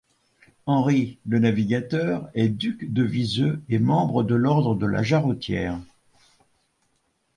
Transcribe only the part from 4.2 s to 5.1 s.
de l'ordre de la